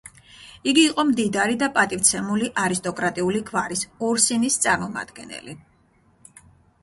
იგი 0.69 0.83
იყო 0.91 1.03
მდიდარი 1.09 1.57
და 1.63 1.67
პატივცემული 1.75 2.47
არისტოკრატიული 2.63 3.43
გვარის: 3.49 3.83
ორსინის 4.07 4.57
წარმომადგენელი. 4.63 5.55